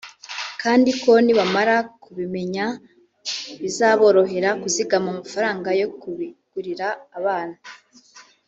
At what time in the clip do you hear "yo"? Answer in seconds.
5.81-5.87